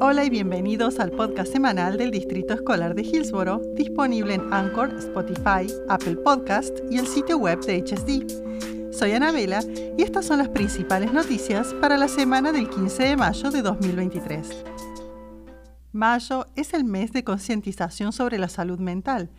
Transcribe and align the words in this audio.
Hola 0.00 0.24
y 0.24 0.30
bienvenidos 0.30 1.00
al 1.00 1.10
podcast 1.10 1.50
semanal 1.50 1.98
del 1.98 2.12
Distrito 2.12 2.54
Escolar 2.54 2.94
de 2.94 3.02
Hillsboro, 3.02 3.60
disponible 3.74 4.34
en 4.34 4.52
Anchor, 4.54 4.94
Spotify, 4.96 5.66
Apple 5.88 6.14
Podcast 6.14 6.78
y 6.88 6.98
el 6.98 7.08
sitio 7.08 7.36
web 7.36 7.58
de 7.66 7.82
HSD. 7.82 8.92
Soy 8.92 9.10
Anabela 9.10 9.60
y 9.98 10.02
estas 10.02 10.24
son 10.24 10.38
las 10.38 10.50
principales 10.50 11.12
noticias 11.12 11.74
para 11.80 11.96
la 11.96 12.06
semana 12.06 12.52
del 12.52 12.70
15 12.70 13.02
de 13.02 13.16
mayo 13.16 13.50
de 13.50 13.60
2023. 13.60 14.64
Mayo 15.90 16.46
es 16.54 16.74
el 16.74 16.84
mes 16.84 17.12
de 17.12 17.24
concientización 17.24 18.12
sobre 18.12 18.38
la 18.38 18.48
salud 18.48 18.78
mental. 18.78 19.30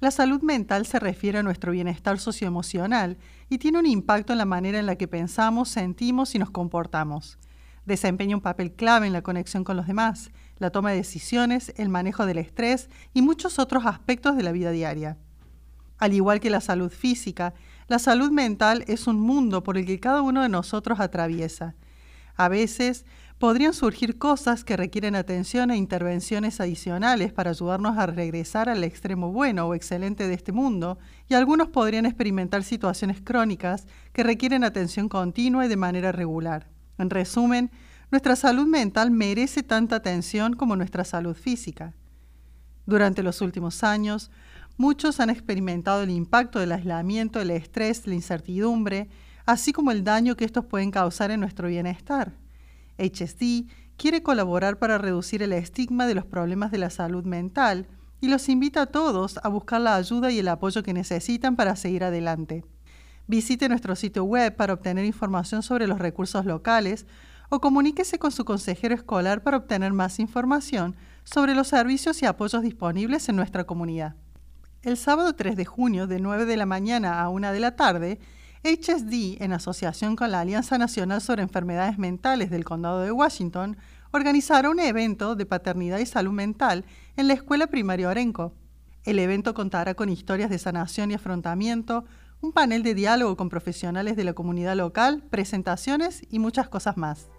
La 0.00 0.10
salud 0.10 0.42
mental 0.42 0.84
se 0.84 0.98
refiere 0.98 1.38
a 1.38 1.44
nuestro 1.44 1.70
bienestar 1.70 2.18
socioemocional 2.18 3.18
y 3.48 3.58
tiene 3.58 3.78
un 3.78 3.86
impacto 3.86 4.32
en 4.32 4.38
la 4.38 4.46
manera 4.46 4.80
en 4.80 4.86
la 4.86 4.96
que 4.96 5.06
pensamos, 5.06 5.68
sentimos 5.68 6.34
y 6.34 6.40
nos 6.40 6.50
comportamos. 6.50 7.38
Desempeña 7.88 8.36
un 8.36 8.42
papel 8.42 8.72
clave 8.72 9.06
en 9.06 9.14
la 9.14 9.22
conexión 9.22 9.64
con 9.64 9.74
los 9.78 9.86
demás, 9.86 10.30
la 10.58 10.68
toma 10.68 10.90
de 10.90 10.98
decisiones, 10.98 11.72
el 11.78 11.88
manejo 11.88 12.26
del 12.26 12.36
estrés 12.36 12.90
y 13.14 13.22
muchos 13.22 13.58
otros 13.58 13.86
aspectos 13.86 14.36
de 14.36 14.42
la 14.42 14.52
vida 14.52 14.72
diaria. 14.72 15.16
Al 15.96 16.12
igual 16.12 16.38
que 16.38 16.50
la 16.50 16.60
salud 16.60 16.92
física, 16.92 17.54
la 17.86 17.98
salud 17.98 18.30
mental 18.30 18.84
es 18.88 19.06
un 19.06 19.18
mundo 19.18 19.62
por 19.62 19.78
el 19.78 19.86
que 19.86 20.00
cada 20.00 20.20
uno 20.20 20.42
de 20.42 20.50
nosotros 20.50 21.00
atraviesa. 21.00 21.76
A 22.36 22.50
veces 22.50 23.06
podrían 23.38 23.72
surgir 23.72 24.18
cosas 24.18 24.64
que 24.64 24.76
requieren 24.76 25.16
atención 25.16 25.70
e 25.70 25.78
intervenciones 25.78 26.60
adicionales 26.60 27.32
para 27.32 27.52
ayudarnos 27.52 27.96
a 27.96 28.04
regresar 28.04 28.68
al 28.68 28.84
extremo 28.84 29.32
bueno 29.32 29.66
o 29.66 29.74
excelente 29.74 30.28
de 30.28 30.34
este 30.34 30.52
mundo, 30.52 30.98
y 31.26 31.32
algunos 31.32 31.68
podrían 31.68 32.04
experimentar 32.04 32.64
situaciones 32.64 33.22
crónicas 33.22 33.86
que 34.12 34.24
requieren 34.24 34.62
atención 34.62 35.08
continua 35.08 35.64
y 35.64 35.68
de 35.68 35.76
manera 35.76 36.12
regular. 36.12 36.66
En 36.98 37.10
resumen, 37.10 37.70
nuestra 38.10 38.36
salud 38.36 38.66
mental 38.66 39.10
merece 39.10 39.62
tanta 39.62 39.96
atención 39.96 40.54
como 40.54 40.76
nuestra 40.76 41.04
salud 41.04 41.34
física. 41.34 41.94
Durante 42.86 43.22
los 43.22 43.40
últimos 43.40 43.84
años, 43.84 44.30
muchos 44.76 45.20
han 45.20 45.30
experimentado 45.30 46.02
el 46.02 46.10
impacto 46.10 46.58
del 46.58 46.72
aislamiento, 46.72 47.40
el 47.40 47.50
estrés, 47.50 48.06
la 48.06 48.14
incertidumbre, 48.14 49.08
así 49.44 49.72
como 49.72 49.90
el 49.90 50.04
daño 50.04 50.36
que 50.36 50.44
estos 50.44 50.64
pueden 50.64 50.90
causar 50.90 51.30
en 51.30 51.40
nuestro 51.40 51.68
bienestar. 51.68 52.32
HSD 52.98 53.66
quiere 53.96 54.22
colaborar 54.22 54.78
para 54.78 54.98
reducir 54.98 55.42
el 55.42 55.52
estigma 55.52 56.06
de 56.06 56.14
los 56.14 56.24
problemas 56.24 56.70
de 56.70 56.78
la 56.78 56.90
salud 56.90 57.24
mental 57.24 57.86
y 58.20 58.28
los 58.28 58.48
invita 58.48 58.82
a 58.82 58.86
todos 58.86 59.38
a 59.42 59.48
buscar 59.48 59.80
la 59.80 59.96
ayuda 59.96 60.30
y 60.30 60.38
el 60.38 60.48
apoyo 60.48 60.82
que 60.82 60.94
necesitan 60.94 61.56
para 61.56 61.76
seguir 61.76 62.04
adelante. 62.04 62.64
Visite 63.28 63.68
nuestro 63.68 63.94
sitio 63.94 64.24
web 64.24 64.56
para 64.56 64.72
obtener 64.72 65.04
información 65.04 65.62
sobre 65.62 65.86
los 65.86 65.98
recursos 65.98 66.46
locales 66.46 67.06
o 67.50 67.60
comuníquese 67.60 68.18
con 68.18 68.32
su 68.32 68.46
consejero 68.46 68.94
escolar 68.94 69.42
para 69.42 69.58
obtener 69.58 69.92
más 69.92 70.18
información 70.18 70.96
sobre 71.24 71.54
los 71.54 71.68
servicios 71.68 72.22
y 72.22 72.26
apoyos 72.26 72.62
disponibles 72.62 73.28
en 73.28 73.36
nuestra 73.36 73.64
comunidad. 73.64 74.16
El 74.80 74.96
sábado 74.96 75.34
3 75.34 75.56
de 75.56 75.66
junio, 75.66 76.06
de 76.06 76.20
9 76.20 76.46
de 76.46 76.56
la 76.56 76.64
mañana 76.64 77.20
a 77.20 77.28
1 77.28 77.52
de 77.52 77.60
la 77.60 77.76
tarde, 77.76 78.18
HSD, 78.64 79.42
en 79.42 79.52
asociación 79.52 80.16
con 80.16 80.30
la 80.30 80.40
Alianza 80.40 80.78
Nacional 80.78 81.20
sobre 81.20 81.42
Enfermedades 81.42 81.98
Mentales 81.98 82.48
del 82.48 82.64
Condado 82.64 83.02
de 83.02 83.12
Washington, 83.12 83.76
organizará 84.10 84.70
un 84.70 84.80
evento 84.80 85.36
de 85.36 85.44
paternidad 85.44 85.98
y 85.98 86.06
salud 86.06 86.32
mental 86.32 86.86
en 87.18 87.28
la 87.28 87.34
Escuela 87.34 87.66
Primaria 87.66 88.08
Orenco. 88.08 88.54
El 89.04 89.18
evento 89.18 89.52
contará 89.52 89.92
con 89.94 90.08
historias 90.08 90.48
de 90.48 90.58
sanación 90.58 91.10
y 91.10 91.14
afrontamiento, 91.14 92.06
un 92.40 92.52
panel 92.52 92.82
de 92.82 92.94
diálogo 92.94 93.36
con 93.36 93.48
profesionales 93.48 94.16
de 94.16 94.24
la 94.24 94.32
comunidad 94.32 94.76
local, 94.76 95.24
presentaciones 95.28 96.22
y 96.30 96.38
muchas 96.38 96.68
cosas 96.68 96.96
más. 96.96 97.30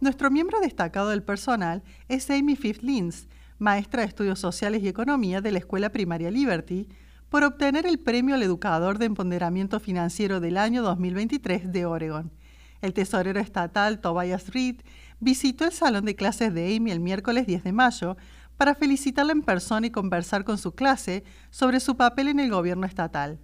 Nuestro 0.00 0.30
miembro 0.30 0.58
destacado 0.60 1.10
del 1.10 1.22
personal 1.22 1.82
es 2.08 2.28
Amy 2.30 2.56
Fifth 2.56 2.82
Lins, 2.82 3.28
maestra 3.58 4.02
de 4.02 4.08
Estudios 4.08 4.40
Sociales 4.40 4.82
y 4.82 4.88
Economía 4.88 5.40
de 5.40 5.52
la 5.52 5.58
Escuela 5.58 5.90
Primaria 5.90 6.30
Liberty, 6.30 6.88
por 7.28 7.44
obtener 7.44 7.86
el 7.86 7.98
Premio 7.98 8.34
al 8.34 8.42
Educador 8.42 8.98
de 8.98 9.06
Empoderamiento 9.06 9.78
Financiero 9.78 10.40
del 10.40 10.56
año 10.56 10.82
2023 10.82 11.70
de 11.72 11.86
Oregon. 11.86 12.32
El 12.80 12.94
tesorero 12.94 13.38
estatal 13.38 14.00
Tobias 14.00 14.52
Reed 14.52 14.80
visitó 15.20 15.64
el 15.64 15.72
salón 15.72 16.04
de 16.04 16.16
clases 16.16 16.52
de 16.52 16.74
Amy 16.76 16.90
el 16.90 16.98
miércoles 16.98 17.46
10 17.46 17.62
de 17.62 17.72
mayo 17.72 18.16
para 18.62 18.76
felicitarla 18.76 19.32
en 19.32 19.42
persona 19.42 19.88
y 19.88 19.90
conversar 19.90 20.44
con 20.44 20.56
su 20.56 20.70
clase 20.70 21.24
sobre 21.50 21.80
su 21.80 21.96
papel 21.96 22.28
en 22.28 22.38
el 22.38 22.48
gobierno 22.48 22.86
estatal. 22.86 23.40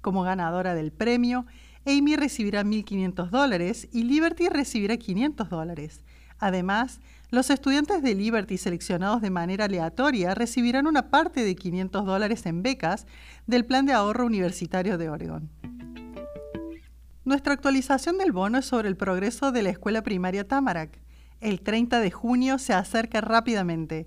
Como 0.00 0.22
ganadora 0.22 0.76
del 0.76 0.92
premio, 0.92 1.44
Amy 1.84 2.14
recibirá 2.14 2.62
1.500 2.62 3.30
dólares 3.30 3.88
y 3.90 4.04
Liberty 4.04 4.48
recibirá 4.48 4.96
500 4.96 5.50
dólares. 5.50 6.04
Además, 6.38 7.00
los 7.30 7.50
estudiantes 7.50 8.00
de 8.00 8.14
Liberty 8.14 8.56
seleccionados 8.56 9.22
de 9.22 9.30
manera 9.30 9.64
aleatoria 9.64 10.36
recibirán 10.36 10.86
una 10.86 11.10
parte 11.10 11.42
de 11.42 11.56
500 11.56 12.06
dólares 12.06 12.46
en 12.46 12.62
becas 12.62 13.08
del 13.48 13.64
Plan 13.64 13.86
de 13.86 13.92
Ahorro 13.94 14.24
Universitario 14.24 14.98
de 14.98 15.10
Oregon. 15.10 15.50
Nuestra 17.24 17.54
actualización 17.54 18.18
del 18.18 18.30
bono 18.30 18.58
es 18.58 18.66
sobre 18.66 18.86
el 18.86 18.96
progreso 18.96 19.50
de 19.50 19.64
la 19.64 19.70
escuela 19.70 20.04
primaria 20.04 20.46
Tamarack. 20.46 21.02
El 21.40 21.60
30 21.60 21.98
de 21.98 22.12
junio 22.12 22.60
se 22.60 22.72
acerca 22.72 23.20
rápidamente 23.20 24.06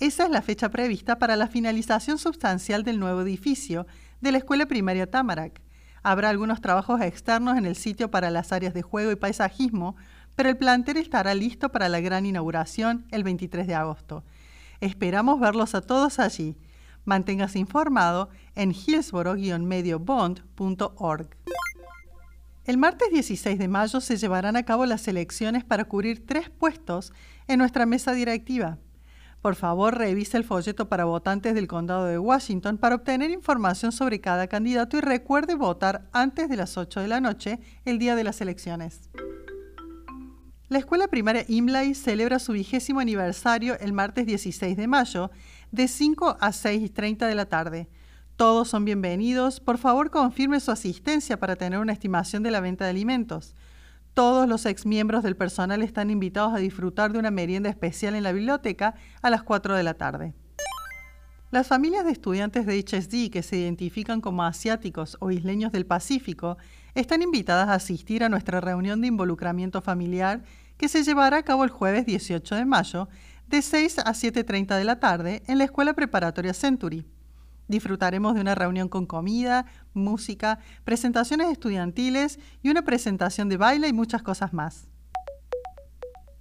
esa 0.00 0.24
es 0.24 0.30
la 0.30 0.42
fecha 0.42 0.68
prevista 0.68 1.18
para 1.18 1.34
la 1.34 1.48
finalización 1.48 2.18
sustancial 2.18 2.84
del 2.84 3.00
nuevo 3.00 3.22
edificio 3.22 3.84
de 4.20 4.30
la 4.30 4.38
Escuela 4.38 4.66
Primaria 4.66 5.10
Tamarack. 5.10 5.60
Habrá 6.04 6.28
algunos 6.28 6.60
trabajos 6.60 7.00
externos 7.00 7.58
en 7.58 7.66
el 7.66 7.74
sitio 7.74 8.08
para 8.08 8.30
las 8.30 8.52
áreas 8.52 8.74
de 8.74 8.82
juego 8.82 9.10
y 9.10 9.16
paisajismo, 9.16 9.96
pero 10.36 10.50
el 10.50 10.56
plantel 10.56 10.98
estará 10.98 11.34
listo 11.34 11.70
para 11.70 11.88
la 11.88 11.98
gran 11.98 12.26
inauguración 12.26 13.06
el 13.10 13.24
23 13.24 13.66
de 13.66 13.74
agosto. 13.74 14.22
Esperamos 14.80 15.40
verlos 15.40 15.74
a 15.74 15.80
todos 15.80 16.20
allí. 16.20 16.56
Manténgase 17.04 17.58
informado 17.58 18.28
en 18.54 18.70
hillsboro-mediobond.org. 18.70 21.28
El 22.64 22.76
martes 22.76 23.10
16 23.10 23.58
de 23.58 23.66
mayo 23.66 24.00
se 24.00 24.16
llevarán 24.16 24.54
a 24.54 24.62
cabo 24.62 24.86
las 24.86 25.08
elecciones 25.08 25.64
para 25.64 25.86
cubrir 25.86 26.24
tres 26.24 26.50
puestos 26.50 27.12
en 27.48 27.58
nuestra 27.58 27.84
mesa 27.86 28.12
directiva. 28.12 28.78
Por 29.40 29.54
favor, 29.54 29.96
revise 29.96 30.36
el 30.36 30.44
folleto 30.44 30.88
para 30.88 31.04
votantes 31.04 31.54
del 31.54 31.68
condado 31.68 32.06
de 32.06 32.18
Washington 32.18 32.76
para 32.76 32.96
obtener 32.96 33.30
información 33.30 33.92
sobre 33.92 34.20
cada 34.20 34.48
candidato 34.48 34.96
y 34.96 35.00
recuerde 35.00 35.54
votar 35.54 36.08
antes 36.12 36.48
de 36.48 36.56
las 36.56 36.76
8 36.76 37.00
de 37.00 37.08
la 37.08 37.20
noche 37.20 37.60
el 37.84 37.98
día 37.98 38.16
de 38.16 38.24
las 38.24 38.40
elecciones. 38.40 39.08
La 40.68 40.78
escuela 40.78 41.08
primaria 41.08 41.44
Imlay 41.48 41.94
celebra 41.94 42.38
su 42.38 42.52
vigésimo 42.52 43.00
aniversario 43.00 43.78
el 43.78 43.92
martes 43.92 44.26
16 44.26 44.76
de 44.76 44.86
mayo, 44.86 45.30
de 45.70 45.88
5 45.88 46.36
a 46.40 46.50
6.30 46.50 47.26
de 47.26 47.34
la 47.34 47.46
tarde. 47.46 47.88
Todos 48.36 48.68
son 48.68 48.84
bienvenidos. 48.84 49.60
Por 49.60 49.78
favor, 49.78 50.10
confirme 50.10 50.60
su 50.60 50.70
asistencia 50.70 51.38
para 51.38 51.56
tener 51.56 51.78
una 51.78 51.92
estimación 51.92 52.42
de 52.42 52.50
la 52.50 52.60
venta 52.60 52.84
de 52.84 52.90
alimentos. 52.90 53.54
Todos 54.18 54.48
los 54.48 54.66
exmiembros 54.66 55.22
del 55.22 55.36
personal 55.36 55.80
están 55.80 56.10
invitados 56.10 56.52
a 56.52 56.58
disfrutar 56.58 57.12
de 57.12 57.20
una 57.20 57.30
merienda 57.30 57.70
especial 57.70 58.16
en 58.16 58.24
la 58.24 58.32
biblioteca 58.32 58.96
a 59.22 59.30
las 59.30 59.44
4 59.44 59.76
de 59.76 59.84
la 59.84 59.94
tarde. 59.94 60.34
Las 61.52 61.68
familias 61.68 62.04
de 62.04 62.10
estudiantes 62.10 62.66
de 62.66 62.80
HSD 62.80 63.30
que 63.30 63.44
se 63.44 63.58
identifican 63.58 64.20
como 64.20 64.42
asiáticos 64.42 65.16
o 65.20 65.30
isleños 65.30 65.70
del 65.70 65.86
Pacífico 65.86 66.58
están 66.96 67.22
invitadas 67.22 67.68
a 67.68 67.74
asistir 67.74 68.24
a 68.24 68.28
nuestra 68.28 68.60
reunión 68.60 69.00
de 69.00 69.06
involucramiento 69.06 69.82
familiar 69.82 70.42
que 70.78 70.88
se 70.88 71.04
llevará 71.04 71.36
a 71.36 71.44
cabo 71.44 71.62
el 71.62 71.70
jueves 71.70 72.04
18 72.04 72.56
de 72.56 72.64
mayo 72.64 73.08
de 73.46 73.62
6 73.62 74.00
a 74.00 74.14
7.30 74.14 74.78
de 74.78 74.84
la 74.84 74.98
tarde 74.98 75.44
en 75.46 75.58
la 75.58 75.64
Escuela 75.64 75.94
Preparatoria 75.94 76.54
Century. 76.54 77.06
Disfrutaremos 77.68 78.34
de 78.34 78.40
una 78.40 78.54
reunión 78.54 78.88
con 78.88 79.06
comida, 79.06 79.66
música, 79.94 80.58
presentaciones 80.84 81.50
estudiantiles 81.50 82.38
y 82.62 82.70
una 82.70 82.82
presentación 82.82 83.48
de 83.48 83.58
baile 83.58 83.88
y 83.88 83.92
muchas 83.92 84.22
cosas 84.22 84.52
más. 84.52 84.88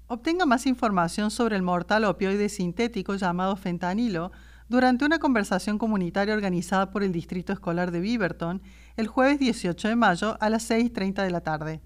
Obtenga 0.07 0.45
más 0.45 0.65
información 0.65 1.29
sobre 1.29 1.57
el 1.57 1.63
mortal 1.63 2.05
opioide 2.05 2.47
sintético 2.47 3.15
llamado 3.15 3.57
fentanilo 3.57 4.31
durante 4.69 5.03
una 5.03 5.19
conversación 5.19 5.77
comunitaria 5.77 6.33
organizada 6.33 6.91
por 6.91 7.03
el 7.03 7.11
Distrito 7.11 7.51
Escolar 7.51 7.91
de 7.91 7.99
Beaverton 7.99 8.61
el 8.95 9.07
jueves 9.07 9.39
18 9.39 9.89
de 9.89 9.95
mayo 9.97 10.37
a 10.39 10.49
las 10.49 10.69
6.30 10.69 11.23
de 11.23 11.29
la 11.29 11.41
tarde. 11.41 11.81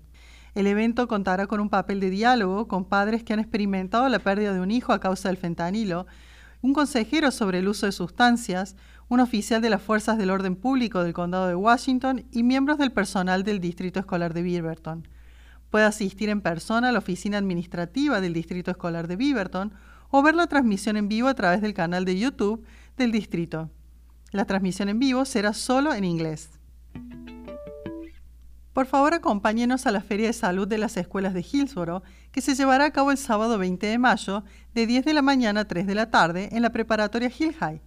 El 0.53 0.67
evento 0.67 1.07
contará 1.07 1.47
con 1.47 1.59
un 1.59 1.69
papel 1.69 1.99
de 1.99 2.09
diálogo 2.09 2.67
con 2.67 2.85
padres 2.85 3.23
que 3.23 3.33
han 3.33 3.39
experimentado 3.39 4.07
la 4.07 4.19
pérdida 4.19 4.53
de 4.53 4.59
un 4.59 4.69
hijo 4.69 4.93
a 4.93 4.99
causa 4.99 5.29
del 5.29 5.37
fentanilo, 5.37 6.05
un 6.61 6.73
consejero 6.73 7.31
sobre 7.31 7.59
el 7.59 7.67
uso 7.67 7.85
de 7.85 7.91
sustancias, 7.91 8.75
un 9.11 9.19
oficial 9.19 9.61
de 9.61 9.69
las 9.69 9.81
Fuerzas 9.81 10.17
del 10.17 10.29
Orden 10.29 10.55
Público 10.55 11.03
del 11.03 11.11
Condado 11.11 11.45
de 11.49 11.55
Washington 11.55 12.23
y 12.31 12.43
miembros 12.43 12.77
del 12.77 12.93
personal 12.93 13.43
del 13.43 13.59
Distrito 13.59 13.99
Escolar 13.99 14.33
de 14.33 14.41
Beaverton. 14.41 15.05
Puede 15.69 15.83
asistir 15.83 16.29
en 16.29 16.39
persona 16.39 16.87
a 16.87 16.91
la 16.93 16.99
oficina 16.99 17.37
administrativa 17.37 18.21
del 18.21 18.31
Distrito 18.31 18.71
Escolar 18.71 19.09
de 19.09 19.17
Beaverton 19.17 19.73
o 20.11 20.21
ver 20.21 20.35
la 20.35 20.47
transmisión 20.47 20.95
en 20.95 21.09
vivo 21.09 21.27
a 21.27 21.33
través 21.33 21.61
del 21.61 21.73
canal 21.73 22.05
de 22.05 22.17
YouTube 22.17 22.65
del 22.95 23.11
distrito. 23.11 23.69
La 24.31 24.45
transmisión 24.45 24.87
en 24.87 24.99
vivo 24.99 25.25
será 25.25 25.51
solo 25.51 25.93
en 25.93 26.05
inglés. 26.05 26.49
Por 28.71 28.85
favor, 28.85 29.13
acompáñenos 29.13 29.87
a 29.87 29.91
la 29.91 29.99
Feria 29.99 30.27
de 30.27 30.33
Salud 30.33 30.69
de 30.69 30.77
las 30.77 30.95
Escuelas 30.95 31.33
de 31.33 31.41
Hillsboro, 31.41 32.01
que 32.31 32.39
se 32.39 32.55
llevará 32.55 32.85
a 32.85 32.91
cabo 32.91 33.11
el 33.11 33.17
sábado 33.17 33.57
20 33.57 33.87
de 33.87 33.97
mayo, 33.97 34.45
de 34.73 34.87
10 34.87 35.03
de 35.03 35.13
la 35.13 35.21
mañana 35.21 35.59
a 35.59 35.65
3 35.65 35.85
de 35.85 35.95
la 35.95 36.09
tarde, 36.09 36.47
en 36.53 36.61
la 36.61 36.71
preparatoria 36.71 37.29
Hill 37.37 37.53
High. 37.55 37.81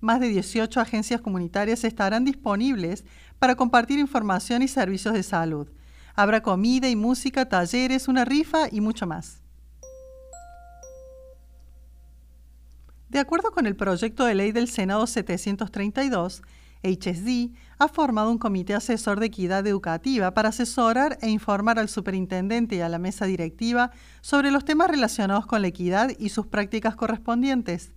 Más 0.00 0.20
de 0.20 0.28
18 0.28 0.80
agencias 0.80 1.20
comunitarias 1.20 1.82
estarán 1.82 2.24
disponibles 2.24 3.04
para 3.38 3.56
compartir 3.56 3.98
información 3.98 4.62
y 4.62 4.68
servicios 4.68 5.14
de 5.14 5.22
salud. 5.22 5.68
Habrá 6.14 6.42
comida 6.42 6.88
y 6.88 6.96
música, 6.96 7.48
talleres, 7.48 8.08
una 8.08 8.24
rifa 8.24 8.68
y 8.70 8.80
mucho 8.80 9.06
más. 9.06 9.42
De 13.08 13.18
acuerdo 13.18 13.50
con 13.52 13.66
el 13.66 13.74
proyecto 13.74 14.24
de 14.24 14.34
ley 14.34 14.52
del 14.52 14.68
Senado 14.68 15.06
732, 15.06 16.42
HSD 16.82 17.50
ha 17.78 17.88
formado 17.88 18.30
un 18.30 18.38
comité 18.38 18.74
asesor 18.74 19.18
de 19.18 19.26
equidad 19.26 19.66
educativa 19.66 20.32
para 20.34 20.50
asesorar 20.50 21.18
e 21.22 21.28
informar 21.28 21.78
al 21.78 21.88
superintendente 21.88 22.76
y 22.76 22.80
a 22.80 22.88
la 22.88 22.98
mesa 22.98 23.26
directiva 23.26 23.90
sobre 24.20 24.50
los 24.50 24.64
temas 24.64 24.90
relacionados 24.90 25.46
con 25.46 25.62
la 25.62 25.68
equidad 25.68 26.10
y 26.18 26.28
sus 26.28 26.46
prácticas 26.46 26.94
correspondientes. 26.94 27.92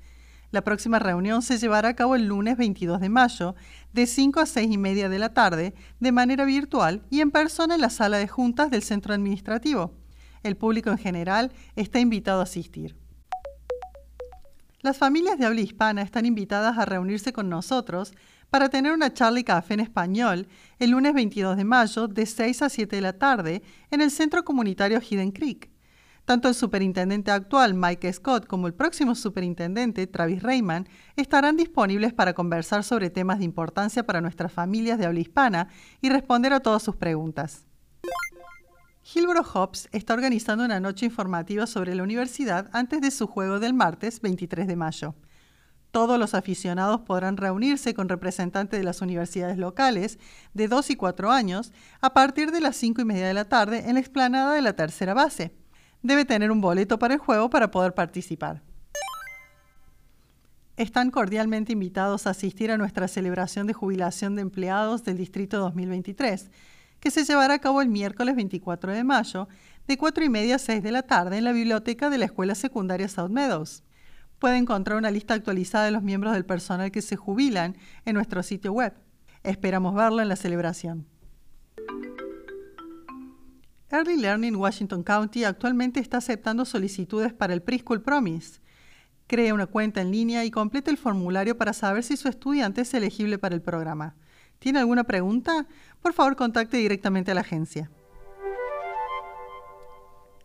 La 0.52 0.64
próxima 0.66 1.00
reunión 1.00 1.42
se 1.42 1.58
llevará 1.58 1.90
a 1.90 1.96
cabo 1.96 2.16
el 2.16 2.28
lunes 2.28 2.58
22 2.58 3.00
de 3.00 3.08
mayo, 3.08 3.56
de 3.94 4.06
5 4.06 4.42
a 4.42 4.46
6 4.46 4.70
y 4.70 4.78
media 4.78 5.08
de 5.08 5.18
la 5.18 5.34
tarde, 5.34 5.74
de 6.02 6.12
manera 6.12 6.44
virtual 6.44 7.02
y 7.10 7.22
en 7.22 7.32
persona 7.32 7.76
en 7.76 7.82
la 7.82 7.90
sala 7.90 8.18
de 8.18 8.28
juntas 8.28 8.70
del 8.70 8.84
centro 8.84 9.14
administrativo. 9.14 9.94
El 10.44 10.58
público 10.58 10.90
en 10.90 10.98
general 10.98 11.54
está 11.78 12.00
invitado 12.00 12.42
a 12.42 12.44
asistir. 12.44 12.98
Las 14.82 14.98
familias 14.98 15.38
de 15.38 15.46
habla 15.46 15.62
hispana 15.62 16.02
están 16.02 16.26
invitadas 16.26 16.78
a 16.78 16.86
reunirse 16.86 17.32
con 17.32 17.48
nosotros 17.48 18.14
para 18.50 18.68
tener 18.68 18.92
una 18.92 19.14
charla 19.14 19.40
y 19.40 19.44
café 19.46 19.76
en 19.76 19.80
español 19.80 20.48
el 20.80 20.90
lunes 20.90 21.14
22 21.14 21.56
de 21.56 21.64
mayo 21.64 22.08
de 22.10 22.26
6 22.26 22.64
a 22.64 22.70
7 22.70 22.96
de 22.98 23.02
la 23.02 23.14
tarde 23.14 23.62
en 23.90 24.02
el 24.02 24.12
Centro 24.12 24.44
Comunitario 24.44 25.00
Hidden 25.00 25.32
Creek. 25.32 25.71
Tanto 26.32 26.48
el 26.48 26.56
superintendente 26.56 27.30
actual, 27.30 27.74
Mike 27.74 28.14
Scott, 28.14 28.48
como 28.48 28.66
el 28.66 28.74
próximo 28.74 29.16
superintendente, 29.16 30.08
Travis 30.08 30.42
Rayman, 30.42 30.88
estarán 31.18 31.58
disponibles 31.58 32.14
para 32.14 32.32
conversar 32.32 32.86
sobre 32.86 33.10
temas 33.10 33.40
de 33.40 33.44
importancia 33.44 34.06
para 34.06 34.22
nuestras 34.22 34.50
familias 34.50 34.98
de 34.98 35.08
habla 35.08 35.20
hispana 35.20 35.68
y 36.00 36.10
responder 36.10 36.54
a 36.54 36.62
todas 36.62 36.84
sus 36.84 36.96
preguntas. 36.96 37.66
Hillborough 39.14 39.46
Hobbs 39.46 39.90
está 39.92 40.14
organizando 40.14 40.64
una 40.64 40.80
noche 40.80 41.06
informativa 41.06 41.68
sobre 41.68 41.96
la 41.96 42.04
universidad 42.04 42.70
antes 42.72 43.02
de 43.02 43.12
su 43.12 43.28
juego 43.28 43.60
del 43.60 43.74
martes 43.74 44.22
23 44.22 44.68
de 44.68 44.76
mayo. 44.78 45.16
Todos 45.92 46.18
los 46.18 46.34
aficionados 46.34 47.02
podrán 47.02 47.36
reunirse 47.36 47.94
con 47.94 48.08
representantes 48.08 48.80
de 48.80 48.86
las 48.86 49.02
universidades 49.02 49.58
locales 49.58 50.18
de 50.54 50.70
2 50.70 50.92
y 50.92 50.96
4 50.96 51.30
años 51.30 51.74
a 52.00 52.14
partir 52.14 52.52
de 52.52 52.62
las 52.62 52.78
5 52.78 53.02
y 53.02 53.04
media 53.04 53.28
de 53.28 53.34
la 53.34 53.50
tarde 53.50 53.90
en 53.90 53.96
la 53.96 54.00
explanada 54.00 54.54
de 54.54 54.62
la 54.62 54.78
tercera 54.78 55.14
base. 55.14 55.52
Debe 56.02 56.26
tener 56.26 56.52
un 56.52 56.62
boleto 56.62 56.98
para 57.00 57.14
el 57.14 57.20
juego 57.20 57.50
para 57.50 57.72
poder 57.72 57.94
participar. 57.94 58.62
Están 60.78 61.12
cordialmente 61.12 61.74
invitados 61.74 62.26
a 62.26 62.32
asistir 62.32 62.72
a 62.72 62.78
nuestra 62.78 63.08
celebración 63.08 63.68
de 63.68 63.74
jubilación 63.74 64.36
de 64.36 64.42
empleados 64.42 65.04
del 65.04 65.18
Distrito 65.18 65.60
2023, 65.60 66.50
que 67.00 67.12
se 67.12 67.24
llevará 67.24 67.56
a 67.56 67.60
cabo 67.60 67.82
el 67.82 67.90
miércoles 67.90 68.36
24 68.36 68.94
de 68.94 69.04
mayo, 69.04 69.48
de 69.88 69.98
4 69.98 70.24
y 70.24 70.30
media 70.30 70.56
a 70.56 70.60
6 70.60 70.82
de 70.82 70.92
la 70.92 71.04
tarde 71.04 71.38
en 71.38 71.44
la 71.44 71.52
biblioteca 71.52 72.10
de 72.10 72.18
la 72.18 72.26
Escuela 72.26 72.56
Secundaria 72.56 73.08
South 73.08 73.30
Meadows 73.30 73.84
puede 74.42 74.58
encontrar 74.58 74.98
una 74.98 75.12
lista 75.12 75.36
actualizada 75.36 75.86
de 75.86 75.92
los 75.92 76.02
miembros 76.02 76.34
del 76.34 76.46
personal 76.46 76.92
que 76.92 77.04
se 77.04 77.16
jubilan 77.16 77.78
en 78.06 78.16
nuestro 78.16 78.42
sitio 78.42 78.74
web. 78.74 78.92
Esperamos 79.44 79.94
verlo 79.94 80.20
en 80.20 80.30
la 80.30 80.36
celebración. 80.36 81.06
Early 83.94 84.16
Learning 84.16 84.56
Washington 84.56 85.04
County 85.04 85.44
actualmente 85.44 86.00
está 86.00 86.18
aceptando 86.18 86.64
solicitudes 86.64 87.34
para 87.34 87.54
el 87.54 87.62
Preschool 87.62 88.02
Promise. 88.02 88.62
Cree 89.28 89.52
una 89.52 89.68
cuenta 89.68 90.00
en 90.00 90.12
línea 90.12 90.46
y 90.46 90.52
complete 90.52 90.90
el 90.92 90.98
formulario 90.98 91.58
para 91.58 91.74
saber 91.74 92.04
si 92.04 92.16
su 92.16 92.30
estudiante 92.30 92.82
es 92.82 92.94
elegible 92.94 93.38
para 93.38 93.54
el 93.54 93.62
programa. 93.62 94.16
¿Tiene 94.60 94.80
alguna 94.80 95.04
pregunta? 95.04 95.68
Por 96.02 96.14
favor, 96.14 96.38
contacte 96.38 96.78
directamente 96.78 97.32
a 97.32 97.34
la 97.34 97.42
agencia. 97.42 97.92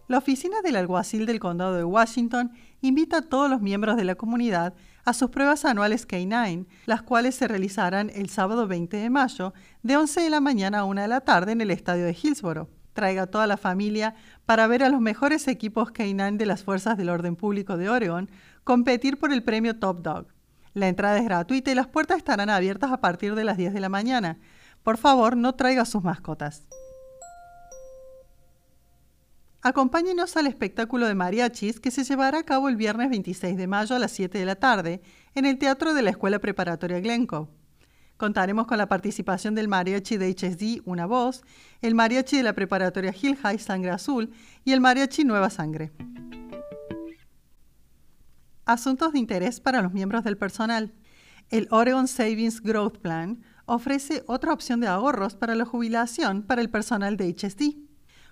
La 0.08 0.18
oficina 0.18 0.60
del 0.62 0.74
alguacil 0.74 1.24
del 1.24 1.38
condado 1.38 1.74
de 1.74 1.84
Washington 1.84 2.50
invita 2.80 3.18
a 3.18 3.22
todos 3.22 3.48
los 3.48 3.60
miembros 3.60 3.96
de 3.96 4.04
la 4.04 4.16
comunidad 4.16 4.74
a 5.04 5.12
sus 5.12 5.30
pruebas 5.30 5.64
anuales 5.64 6.08
K9, 6.08 6.66
las 6.86 7.02
cuales 7.02 7.36
se 7.36 7.46
realizarán 7.46 8.10
el 8.10 8.28
sábado 8.28 8.66
20 8.66 8.96
de 8.96 9.10
mayo 9.10 9.54
de 9.84 9.96
11 9.96 10.20
de 10.22 10.30
la 10.30 10.40
mañana 10.40 10.80
a 10.80 10.84
1 10.84 11.02
de 11.02 11.08
la 11.08 11.20
tarde 11.20 11.52
en 11.52 11.60
el 11.60 11.70
estadio 11.70 12.04
de 12.04 12.16
Hillsboro. 12.20 12.75
Traiga 12.96 13.22
a 13.22 13.26
toda 13.26 13.46
la 13.46 13.58
familia 13.58 14.14
para 14.46 14.66
ver 14.66 14.82
a 14.82 14.88
los 14.88 15.02
mejores 15.02 15.46
equipos 15.48 15.92
K9 15.92 16.38
de 16.38 16.46
las 16.46 16.64
Fuerzas 16.64 16.96
del 16.96 17.10
Orden 17.10 17.36
Público 17.36 17.76
de 17.76 17.90
Oregon 17.90 18.30
competir 18.64 19.18
por 19.18 19.32
el 19.32 19.44
premio 19.44 19.78
Top 19.78 20.00
Dog. 20.00 20.26
La 20.72 20.88
entrada 20.88 21.18
es 21.18 21.24
gratuita 21.24 21.70
y 21.70 21.74
las 21.74 21.86
puertas 21.86 22.16
estarán 22.16 22.48
abiertas 22.48 22.90
a 22.90 23.02
partir 23.02 23.34
de 23.34 23.44
las 23.44 23.58
10 23.58 23.74
de 23.74 23.80
la 23.80 23.90
mañana. 23.90 24.38
Por 24.82 24.96
favor, 24.96 25.36
no 25.36 25.54
traiga 25.54 25.84
sus 25.84 26.02
mascotas. 26.02 26.66
Acompáñenos 29.60 30.36
al 30.38 30.46
espectáculo 30.46 31.06
de 31.06 31.14
mariachis 31.14 31.80
que 31.80 31.90
se 31.90 32.02
llevará 32.02 32.38
a 32.38 32.44
cabo 32.44 32.70
el 32.70 32.76
viernes 32.76 33.10
26 33.10 33.58
de 33.58 33.66
mayo 33.66 33.94
a 33.94 33.98
las 33.98 34.12
7 34.12 34.38
de 34.38 34.44
la 34.46 34.56
tarde 34.56 35.02
en 35.34 35.44
el 35.44 35.58
Teatro 35.58 35.92
de 35.92 36.00
la 36.00 36.10
Escuela 36.10 36.38
Preparatoria 36.38 37.00
Glencoe. 37.00 37.48
Contaremos 38.16 38.66
con 38.66 38.78
la 38.78 38.88
participación 38.88 39.54
del 39.54 39.68
mariachi 39.68 40.16
de 40.16 40.30
HSD 40.30 40.80
Una 40.86 41.04
Voz, 41.04 41.42
el 41.82 41.94
mariachi 41.94 42.38
de 42.38 42.42
la 42.42 42.54
Preparatoria 42.54 43.14
Hill 43.20 43.36
High 43.36 43.58
Sangre 43.58 43.90
Azul 43.90 44.32
y 44.64 44.72
el 44.72 44.80
mariachi 44.80 45.24
Nueva 45.24 45.50
Sangre. 45.50 45.92
Asuntos 48.64 49.12
de 49.12 49.18
interés 49.18 49.60
para 49.60 49.82
los 49.82 49.92
miembros 49.92 50.24
del 50.24 50.38
personal. 50.38 50.94
El 51.50 51.68
Oregon 51.70 52.08
Savings 52.08 52.62
Growth 52.62 52.98
Plan 52.98 53.42
ofrece 53.66 54.24
otra 54.26 54.52
opción 54.52 54.80
de 54.80 54.88
ahorros 54.88 55.36
para 55.36 55.54
la 55.54 55.66
jubilación 55.66 56.42
para 56.42 56.62
el 56.62 56.70
personal 56.70 57.16
de 57.18 57.28
HSD. 57.28 57.76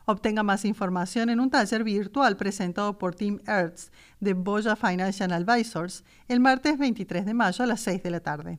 Obtenga 0.06 0.42
más 0.42 0.64
información 0.64 1.28
en 1.28 1.40
un 1.40 1.50
taller 1.50 1.84
virtual 1.84 2.36
presentado 2.36 2.98
por 2.98 3.14
Tim 3.14 3.38
Ertz 3.46 3.92
de 4.18 4.32
Boya 4.32 4.76
Financial 4.76 5.30
Advisors 5.30 6.04
el 6.26 6.40
martes 6.40 6.78
23 6.78 7.26
de 7.26 7.34
mayo 7.34 7.62
a 7.62 7.66
las 7.66 7.80
6 7.82 8.02
de 8.02 8.10
la 8.10 8.20
tarde. 8.20 8.58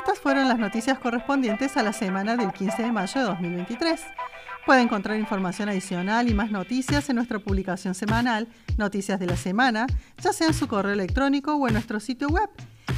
Estas 0.00 0.18
fueron 0.18 0.48
las 0.48 0.58
noticias 0.58 0.98
correspondientes 0.98 1.76
a 1.76 1.82
la 1.82 1.92
semana 1.92 2.34
del 2.34 2.54
15 2.54 2.84
de 2.84 2.90
mayo 2.90 3.20
de 3.20 3.26
2023. 3.26 4.00
Puede 4.64 4.80
encontrar 4.80 5.18
información 5.18 5.68
adicional 5.68 6.30
y 6.30 6.32
más 6.32 6.50
noticias 6.50 7.10
en 7.10 7.16
nuestra 7.16 7.38
publicación 7.38 7.94
semanal, 7.94 8.48
Noticias 8.78 9.20
de 9.20 9.26
la 9.26 9.36
Semana, 9.36 9.86
ya 10.22 10.32
sea 10.32 10.46
en 10.46 10.54
su 10.54 10.68
correo 10.68 10.94
electrónico 10.94 11.54
o 11.54 11.68
en 11.68 11.74
nuestro 11.74 12.00
sitio 12.00 12.28
web 12.28 12.48